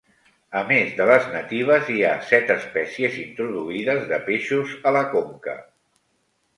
[0.61, 5.61] A més de les natives, hi ha set espècies introduïdes de peixos a la conca.